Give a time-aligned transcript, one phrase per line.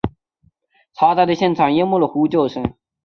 [0.95, 2.73] 嘈杂的现场淹没了呼救声。